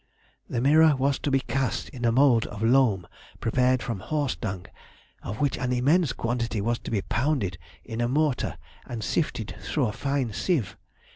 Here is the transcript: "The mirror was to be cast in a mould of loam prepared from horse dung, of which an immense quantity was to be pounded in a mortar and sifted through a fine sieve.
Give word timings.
"The 0.49 0.61
mirror 0.61 0.95
was 0.95 1.19
to 1.19 1.29
be 1.29 1.41
cast 1.41 1.89
in 1.89 2.05
a 2.05 2.11
mould 2.11 2.47
of 2.47 2.63
loam 2.63 3.05
prepared 3.39 3.83
from 3.83 3.99
horse 3.99 4.35
dung, 4.35 4.65
of 5.21 5.39
which 5.39 5.59
an 5.59 5.71
immense 5.71 6.11
quantity 6.11 6.59
was 6.59 6.79
to 6.79 6.89
be 6.89 7.03
pounded 7.03 7.59
in 7.85 8.01
a 8.01 8.07
mortar 8.07 8.57
and 8.87 9.03
sifted 9.03 9.55
through 9.61 9.85
a 9.85 9.91
fine 9.91 10.33
sieve. 10.33 10.75